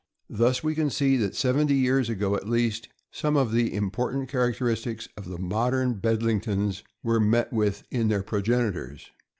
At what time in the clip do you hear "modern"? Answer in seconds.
5.37-5.99